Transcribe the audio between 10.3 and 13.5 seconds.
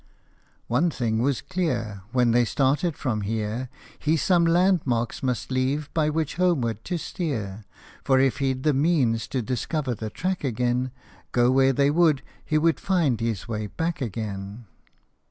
again, Go where they would, he could find his